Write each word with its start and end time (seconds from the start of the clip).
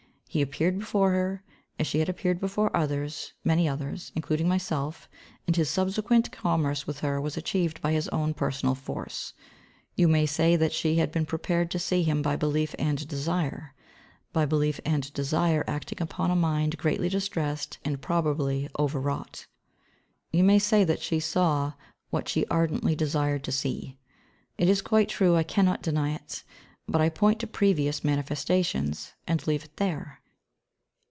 He 0.33 0.41
appeared 0.41 0.79
before 0.79 1.11
her, 1.11 1.43
as 1.77 1.87
she 1.87 1.99
had 1.99 2.07
appeared 2.07 2.39
before 2.39 2.71
others, 2.73 3.33
many 3.43 3.67
others, 3.67 4.13
including 4.15 4.47
myself, 4.47 5.09
and 5.45 5.53
his 5.57 5.69
subsequent 5.69 6.31
commerce 6.31 6.87
with 6.87 7.01
her 7.01 7.19
was 7.19 7.35
achieved 7.35 7.81
by 7.81 7.91
his 7.91 8.07
own 8.13 8.33
personal 8.33 8.73
force. 8.73 9.33
You 9.97 10.07
may 10.07 10.25
say 10.25 10.55
that 10.55 10.71
she 10.71 10.95
had 10.99 11.11
been 11.11 11.25
prepared 11.25 11.69
to 11.71 11.79
see 11.79 12.03
him 12.03 12.21
by 12.21 12.37
belief 12.37 12.73
and 12.79 13.05
desire, 13.09 13.73
by 14.31 14.45
belief 14.45 14.79
and 14.85 15.11
desire 15.11 15.65
acting 15.67 16.01
upon 16.01 16.31
a 16.31 16.35
mind 16.37 16.77
greatly 16.77 17.09
distressed 17.09 17.77
and 17.83 18.01
probably 18.01 18.69
overwrought. 18.79 19.47
You 20.31 20.45
may 20.45 20.59
say 20.59 20.85
that 20.85 21.01
she 21.01 21.19
saw 21.19 21.73
what 22.09 22.29
she 22.29 22.45
ardently 22.45 22.95
desired 22.95 23.43
to 23.43 23.51
see. 23.51 23.97
It 24.57 24.69
is 24.69 24.81
quite 24.81 25.09
true, 25.09 25.35
I 25.35 25.43
cannot 25.43 25.81
deny 25.83 26.13
it; 26.15 26.45
but 26.87 27.01
I 27.01 27.09
point 27.09 27.39
to 27.41 27.47
his 27.47 27.51
previous 27.53 28.01
manifestations, 28.05 29.11
and 29.27 29.45
leave 29.45 29.65
it 29.65 29.75
there. 29.75 30.19